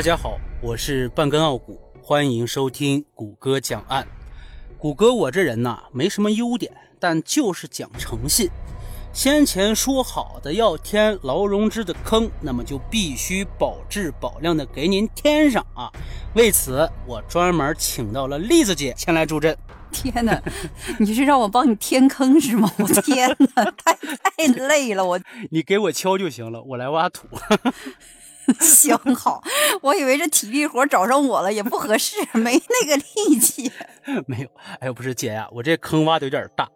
[0.00, 4.08] 大家好，我是半根傲骨，欢迎收听谷歌讲案。
[4.78, 8.48] 谷歌我这人呐，没什么优点，但就是讲诚信。
[9.12, 15.92] 先前说好的要填劳荣枝的坑，那么就必须保质保量的给您填上啊！
[16.34, 19.54] 为此，我专门请到了栗子姐前来助阵。
[19.92, 20.40] 天哪，
[20.98, 22.72] 你是让我帮你填坑是吗？
[22.78, 25.20] 我 天哪，太太累了，我
[25.50, 27.26] 你给我敲就行了，我来挖土。
[28.60, 29.42] 行好，
[29.82, 33.70] 我以为这体力活找上我了也不合适，没那个力气。
[34.26, 34.48] 没有，
[34.80, 36.68] 哎呦，不是姐呀，我这坑挖的有点大。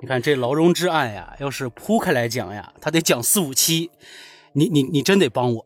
[0.00, 3.90] 你看这劳荣枝案呀，要是铺开来讲呀，他得讲四五期。
[4.54, 5.64] 你你你真得帮我。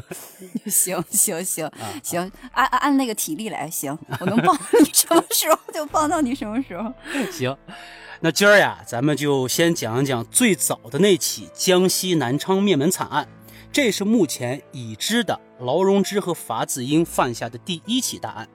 [0.66, 1.70] 行行行
[2.02, 6.90] 行，按按按那个体力来，行，我能帮你什么时候就帮到你什么时候。
[7.30, 7.54] 行，
[8.20, 13.28] 那今儿呀，咱们就先讲一讲最早的那起江西南昌灭门惨案。
[13.72, 18.48] 这是目前已知的劳荣枝和法子英犯下的第一起大案，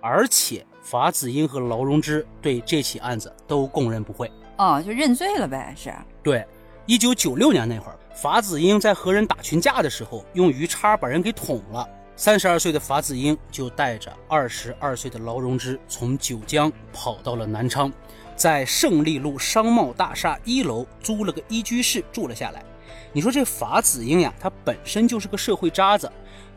[0.00, 4.30] 而且法子英和劳荣枝对这起案子都供认不讳。
[4.58, 5.74] 哦，就认罪了呗？
[5.76, 5.92] 是。
[6.22, 6.46] 对，
[6.86, 11.88] 一九九六年那会儿，法子英在和人打群架的时候，用鱼叉把人给捅了。
[12.18, 17.92] 三十二岁的法子英就带着二十二岁的劳荣枝从九江跑到了南昌，
[18.34, 22.64] 在胜利路商贸大厦一楼租了个一居室住了下来。
[23.12, 26.10] 你说这法子英呀，他本身就是个社会渣子，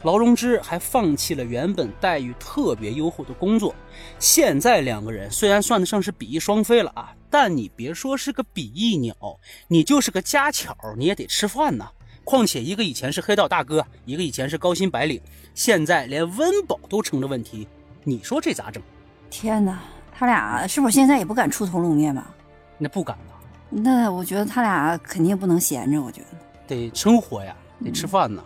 [0.03, 3.73] 劳荣枝还放弃了原本待遇特别优厚的工作。
[4.17, 9.15] 现在两个人虽然算得上是比翼双飞了啊，但你别说是个比翼鸟，
[9.67, 11.89] 你就是个家巧，你也得吃饭呐。
[12.25, 15.19] 况且一个以前是黑道大哥，一个以前是高薪白领，
[15.55, 17.67] 现在连温饱都成了问题，
[18.03, 18.83] 你说这咋整？
[19.29, 19.81] 天哪，
[20.13, 22.31] 他俩是不是现在也不敢出头露面吧？
[22.77, 23.28] 那不敢吧？
[23.69, 26.37] 那我觉得他俩肯定不能闲着，我觉得。
[26.67, 28.43] 得生活呀，得吃饭呢。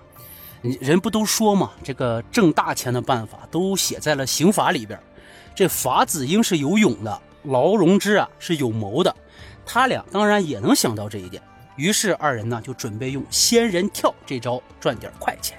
[0.62, 5.00] 人不都说嘛，这个挣大钱的办法都写在了刑法里边。
[5.54, 9.14] 这法子英是有勇的，劳荣枝啊是有谋的，
[9.66, 11.44] 他俩当然也能想到这一点。
[11.76, 15.58] 于是二人呢就准备用仙人跳这招赚点快钱。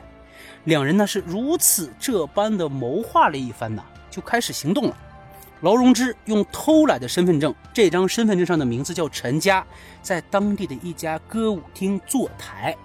[0.65, 4.97] 两人呢是如此这般的谋划了一番呢，就开始行动了。
[5.65, 9.67] 劳荣枝用偷来的身份证，这张身份证上的名字叫陈佳，
[10.03, 12.77] 在当地的一家歌舞厅坐台，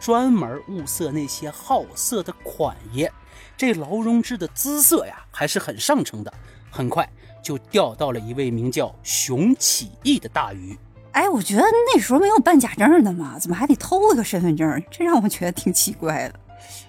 [0.00, 3.12] 专门物色那些好色的款爷。
[3.54, 6.32] 这劳荣枝的姿色呀，还是很上乘的。
[6.70, 7.06] 很快
[7.42, 10.74] 就钓到了一位名叫熊启义的大鱼。
[11.10, 14.82] 哎，我觉得那时候没有办假证的嘛，怎么还得偷个身份证？
[14.90, 16.40] 这让我觉得挺奇怪的。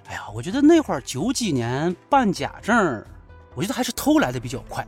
[0.06, 3.06] 哎呀，我觉得那会儿九几年办假证，
[3.56, 4.88] 我觉得还是偷来的比较快。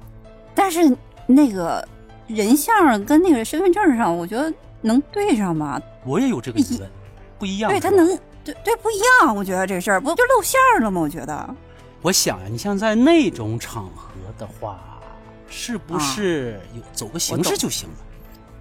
[0.66, 1.88] 但是那个
[2.26, 5.80] 人像跟那个身份证上，我觉得能对上吗？
[6.04, 6.90] 我也有这个疑问，
[7.38, 7.70] 不一样。
[7.70, 8.08] 对他能
[8.44, 11.00] 对对不一样，我觉得这事儿不就露馅了吗？
[11.00, 11.56] 我觉得。
[12.02, 15.00] 我想呀，你像在那种场合的话，
[15.48, 17.96] 是不是有走个形式就行了？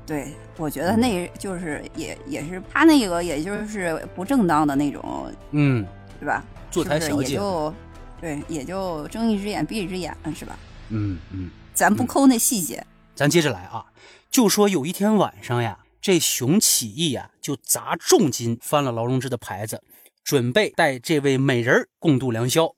[0.04, 0.28] 对，
[0.58, 5.86] 我觉得那就是也也是他那个，也就是不正当的那种，嗯，
[6.20, 6.44] 对吧？
[6.70, 7.74] 坐台小姐，也就
[8.20, 10.54] 对，也就睁一只眼闭一只眼，是吧？
[10.90, 11.50] 嗯嗯。
[11.74, 12.86] 咱不抠那细节，
[13.16, 13.86] 咱接着来啊。
[14.30, 19.82] 就说有一天晚上呀，这熊起义呀就砸重金翻了劳荣枝的牌子，
[20.22, 22.74] 准备带这位美人共度良宵。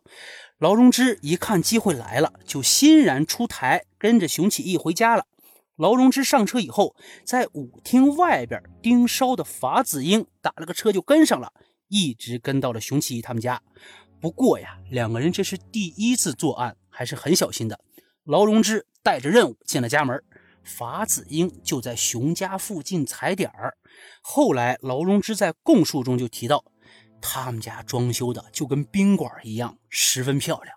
[0.59, 5.27] 劳荣枝一看机会来了，就欣然出台，跟着熊起义回家了。
[5.77, 11.53] 劳荣枝上车以后，在舞厅外边盯梢的法子英打了个车就跟上了，
[11.89, 13.61] 一直跟到了熊起义他们家。
[14.19, 17.79] 不过呀，两个人这是第一次作案，还是很小心的。
[18.27, 20.21] 劳荣枝带着任务进了家门，
[20.65, 23.77] 法子英就在熊家附近踩点儿。
[24.21, 26.65] 后来劳荣枝在供述中就提到，
[27.21, 30.75] 他们家装修的就跟宾馆一样，十分漂亮。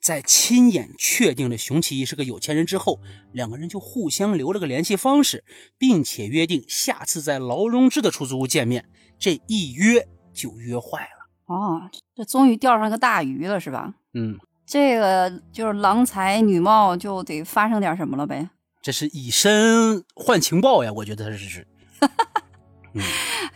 [0.00, 2.98] 在亲眼确定了熊起义是个有钱人之后，
[3.32, 5.44] 两个人就互相留了个联系方式，
[5.76, 8.88] 并且约定下次在劳荣枝的出租屋见面。
[9.18, 11.54] 这一约就约坏了。
[11.54, 13.94] 哦，这终于钓上个大鱼了，是吧？
[14.14, 14.38] 嗯。
[14.66, 18.50] 这个就是郎才女貌，就得发生点什么了呗。
[18.82, 21.66] 这是以身换情报呀，我觉得这是。
[22.94, 23.02] 嗯，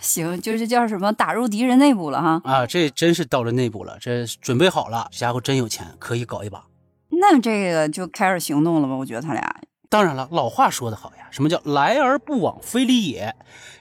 [0.01, 2.41] 行，就是叫什么打入敌人内部了哈。
[2.45, 6.65] 啊，这真是到了内部了，这准备好了，这家伙真有钱，可以搞一把。
[7.09, 8.95] 那这个就开始行动了吧？
[8.95, 9.61] 我觉得他俩。
[9.89, 13.35] 当然了，老话说得好呀，什么叫来而不往非礼也？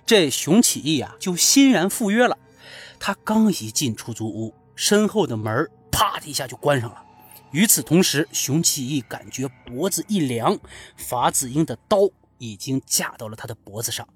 [0.06, 2.38] 这熊起义啊，就欣然赴约了。
[3.00, 7.04] 他刚一进出租屋，身后的门啪的一下就关上了。
[7.52, 10.60] 与此同时，熊起义感觉脖子一凉，
[10.96, 14.08] 法子英的刀已经架到了他的脖子上。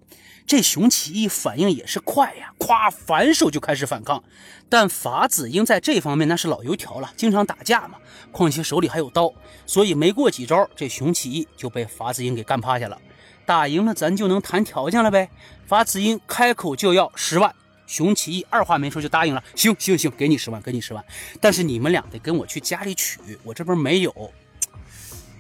[0.46, 4.24] 这熊起义反应也是快呀，咵反手就开始反抗。
[4.70, 7.98] 但法子英在这方面那是老油条了，经常打架嘛，
[8.32, 9.34] 况且手里还有刀，
[9.66, 13.02] 所以没过几招，这熊起义就被法子英给干趴下了。
[13.46, 15.30] 打赢了，咱就能谈条件了呗。
[15.66, 19.44] 法子英开口就要十万，熊奇义二话没说就答应了。
[19.56, 21.04] 行行行，给你十万，给你十万，
[21.40, 24.32] 但是你们俩得跟我去家里取，我这边没有。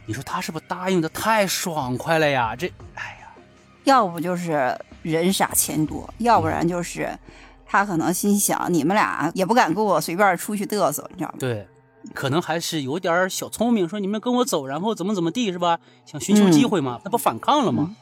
[0.06, 2.56] 你说他是不是答应的太爽快了呀？
[2.56, 3.34] 这，哎呀，
[3.86, 7.10] 要不就是人傻钱多，要不然就是
[7.66, 11.36] 他可能心想你们俩也不敢跟我随便出去嘚瑟，你知道吗？
[11.40, 11.66] 对，
[12.14, 15.80] 可能还是有点小聪明，说你们跟我走，然后怎么怎么地，是吧？
[16.06, 17.96] 想寻求机会嘛，那不反抗了吗？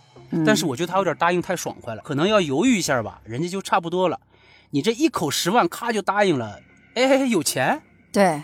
[0.46, 3.22] 但是我觉得他有点答应太爽快了，可能要犹豫一下吧。
[3.26, 4.18] 人家就差不多了，
[4.72, 6.60] 你这一口十万，咔就答应了，
[6.96, 7.82] 哎，有钱？
[8.12, 8.42] 对。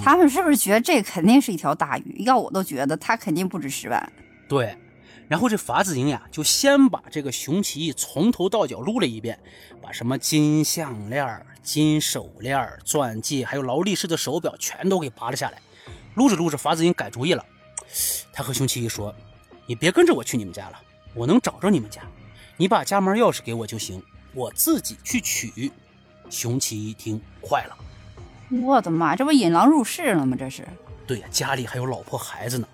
[0.00, 2.22] 他们是不是觉得这肯定是一条大鱼？
[2.22, 4.12] 要我都觉得他肯定不止十万。
[4.48, 4.78] 对，
[5.26, 9.36] 然后这法子英呀，就先把这个熊起义从头到脚撸了一遍，
[9.82, 15.58] 把什么金项链、金手链、钻戒，还有劳力士的手表全都给扒了下来。
[16.14, 17.44] 撸着撸着，法子英改主意了，
[18.32, 19.12] 他和熊起义说
[19.66, 20.80] ：“你别跟着我去你们家了，
[21.14, 22.02] 我能找着你们家，
[22.56, 24.00] 你把家门钥匙给我就行，
[24.34, 25.72] 我自己去取。”
[26.30, 27.76] 熊奇一听，坏了。
[28.62, 30.36] 我的妈，这不引狼入室了吗？
[30.38, 30.66] 这是。
[31.06, 32.68] 对呀，家里还有老婆孩子呢。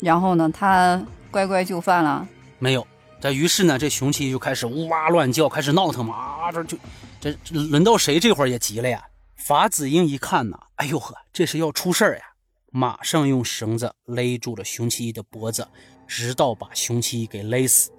[0.00, 2.26] 然后呢，他乖乖就范了？
[2.58, 2.86] 没有。
[3.20, 6.14] 这于是呢，这熊七就开始呜哇乱叫，开始闹腾嘛。
[6.14, 6.78] 啊，这就
[7.20, 9.02] 这轮到谁这会儿也急了呀？
[9.36, 12.22] 法子英一看呐，哎呦呵，这是要出事儿呀！
[12.70, 15.68] 马上用绳子勒住了熊七的脖子，
[16.06, 17.90] 直到把熊七给勒死。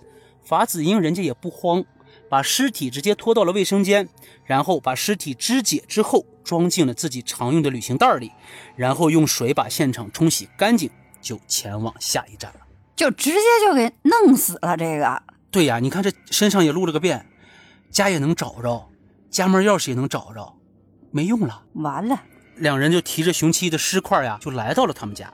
[0.44, 1.84] 法子英人家也不慌，
[2.30, 4.08] 把尸体直接拖到了卫生间，
[4.46, 6.26] 然后把尸体肢解之后。
[6.46, 8.32] 装进了自己常用的旅行袋里，
[8.76, 12.60] 然后用水把现场冲洗干净，就前往下一站了。
[12.96, 14.78] 就直接就给弄死了。
[14.78, 17.26] 这个，对呀，你看这身上也露了个遍，
[17.90, 18.88] 家也能找着，
[19.32, 20.56] 家门钥匙也能找着，
[21.10, 22.22] 没用了，完了。
[22.58, 25.34] 两人就提着熊七的尸块呀，就来到了他们家。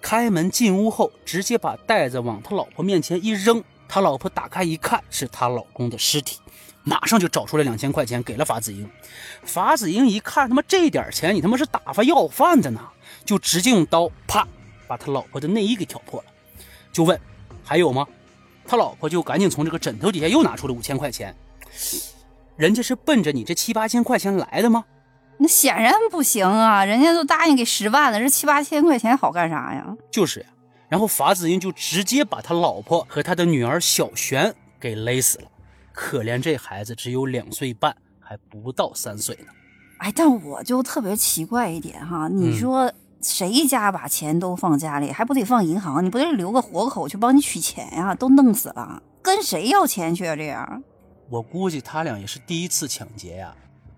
[0.00, 3.62] 开门进屋后，直接把袋子往他老婆面前一扔。
[3.88, 6.38] 他老婆打开一看，是他老公的尸体。
[6.84, 8.88] 马上就找出来两千块钱给了法子英，
[9.42, 12.80] 法子英一看，他妈这点钱你他妈是打发要饭的呢，
[13.26, 14.46] 就直接用刀啪
[14.86, 16.26] 把他老婆的内衣给挑破了，
[16.90, 17.20] 就问
[17.62, 18.06] 还有吗？
[18.66, 21.36] 他老婆就赶紧从这个枕头底下又拿出了五千块钱，
[22.56, 24.84] 人家是奔着你这七八千块钱来的吗？
[25.36, 29.94] 那显然不行啊，人家都答应给十万了，这七八千块钱好干啥呀？
[30.10, 30.46] 就是呀，
[30.88, 35.44] 然后法子英就直接把他老婆和他的女儿小璇给勒死了。
[35.92, 39.52] 可怜这孩子只有两岁半，还不到三岁呢。
[39.98, 46.04] 哎，但我就特别奇怪一点哈，你说谁家把钱都放家里，还不得放银行？
[46.04, 48.14] 你不得留个活口去帮你取钱呀？
[48.14, 50.36] 都弄死了，跟谁要钱去啊？
[50.36, 50.82] 这样，
[51.28, 53.52] 我估计他俩也是第一次抢劫呀，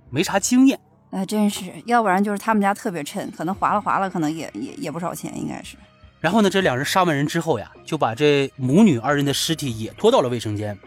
[0.08, 0.80] 没啥经验。
[1.10, 5.76] 哎，真是，要不然就是他们家特别趁，可能划拉划拉，可能也也也不少钱，应该是。
[6.20, 10.78] 然后呢，这两人杀完人之后呀，就把这母女二人的尸体也拖到了卫生间。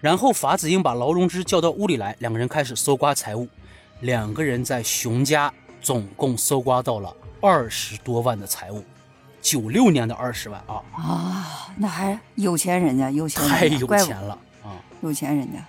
[0.00, 3.48] 然后法子英把劳荣枝叫到屋里来，两个人开始搜刮财物。
[4.00, 8.82] 两个人在熊家总共搜刮到了二十多万的财物，
[9.42, 10.82] 九六年的二十万啊！
[10.92, 14.80] 啊，那还有钱人家，有钱太有钱了啊！
[15.02, 15.62] 有钱人家。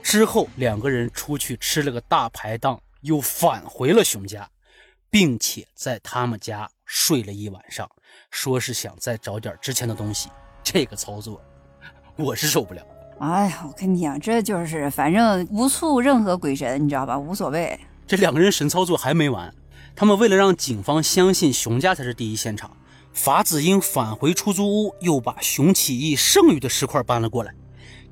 [0.00, 4.48] 之后两个人出去吃了个大排档，又返回了熊家，
[5.10, 7.90] 并且在他们家睡了一晚上，
[8.30, 10.28] 说是想再找点值钱的东西。
[10.62, 11.40] 这个操作，
[12.16, 12.86] 我是受不了。
[13.18, 17.18] 哎呀，我跟你讲，这就是反正无触任何鬼神，你知道吧？
[17.18, 17.80] 无所谓。
[18.06, 19.54] 这两个人神操作还没完，
[19.96, 22.76] 他们为了让警方相信熊家才是第一现场，
[23.14, 27.54] 法子英返回出租屋，又把熊起义剩余的石块搬了过来。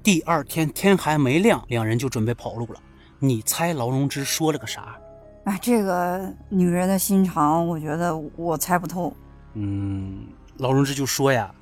[0.03, 2.81] 第二天天还没亮，两人就准备跑路了。
[3.19, 4.99] 你猜劳荣枝说了个啥？
[5.45, 9.13] 啊，这个女人的心肠，我觉得我猜不透。
[9.55, 10.27] 嗯，
[10.59, 11.53] 劳荣枝就说呀：“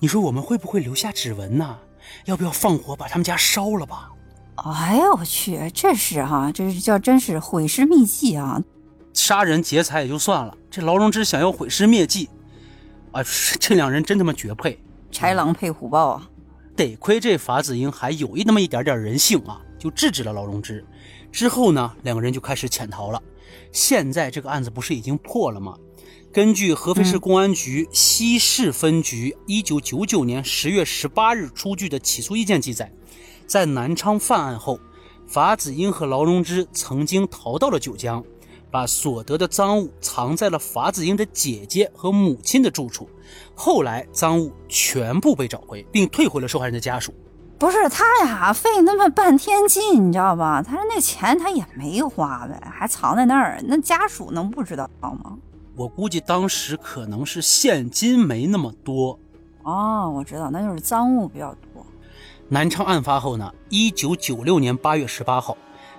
[0.00, 1.78] 你说我们会不会留下指纹呢？”
[2.26, 4.10] 要不要放火把他们家烧了吧？
[4.56, 8.60] 哎呀，我去，这是哈，这是叫真是毁尸灭迹啊！
[9.14, 12.28] 杀人劫财也就算了，这劳荣枝想要毁尸灭迹，
[13.12, 13.22] 啊，
[13.60, 14.78] 这两人真他妈绝配，
[15.12, 16.28] 豺狼配虎豹啊！
[16.74, 20.84] 得亏这法子英还有一那么一点点人性啊，就制止了劳荣枝。
[21.32, 23.20] 之后呢，两个人就开始潜逃了。
[23.72, 25.76] 现在这个案子不是已经破了吗？
[26.30, 32.92] 根据合肥市公安局西市分局一九九九年十月十八日出具的起诉意见记载，
[33.46, 34.78] 在南昌犯案后，
[35.26, 38.24] 法子英和劳荣枝曾经逃到了九江，
[38.70, 43.08] 把所得的赃物藏在了法子英的姐姐和母亲的住处。
[43.54, 47.12] 后来赃物全部被找回，并退回了受害人的家属。
[47.62, 50.60] 不是他俩费那么半天劲，你知道吧？
[50.60, 55.38] 他说那钱他也没花呗，还藏在那儿，那家属能不知道吗？
[55.76, 59.16] 我估计当时可能是现金没那么多。
[59.62, 61.86] 哦，我知道，那就是赃物比较多。
[62.48, 65.56] 南昌案发后呢，一九九六年八月十八号，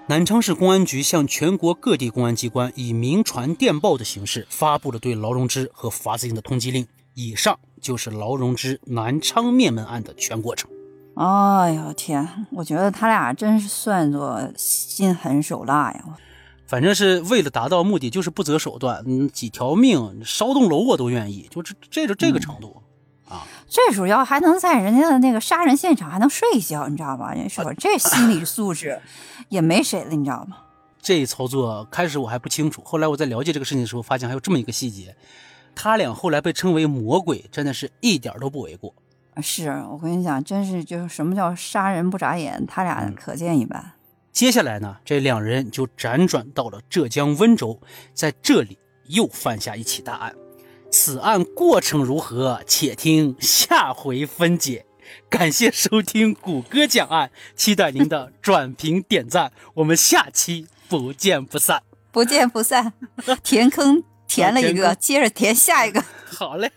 [0.08, 6.86] 南昌市公安局向全国各地公安机关以明传电报的形式发布了对劳荣枝和法子英的通缉令。
[7.14, 10.70] 以上就是劳荣枝南昌灭门案的全过程。
[11.16, 16.04] 哎呦天，我觉得他俩真是算作心狠手辣呀！
[16.66, 22.82] 反正是为了达到目的，就是不择手段，嗯，几条命烧栋楼我都愿意，就这这就这个程度
[23.30, 23.46] 啊。
[23.68, 27.32] 最主要还能在人家的那个杀人现场还能睡一觉，你知道吧？
[27.32, 29.00] 人说这心理素质
[29.50, 30.58] 也没谁了，你知道吗？
[31.00, 35.16] 这一操作开始我还不清楚，后来我在了解这个事情的时候，发现还有这么一个细节：
[35.76, 38.96] 他俩后来被称为魔鬼，真的是一点都不为过。
[39.42, 43.94] 是我跟你讲，真是就是什么叫杀人不眨眼，他俩可见一斑。
[44.32, 47.80] 接下来呢，这两人就辗转到了浙江温州，
[48.14, 50.34] 在这里又犯下一起大案。
[50.92, 52.62] 此案过程如何？
[52.66, 54.86] 且听下回分解。
[55.30, 62.94] 感谢收听谷歌讲案，期待您的 转评点赞，我们下期不见不散，不见不散。
[63.44, 66.04] 填坑填了一个，接着填下一个。
[66.26, 66.72] 好嘞。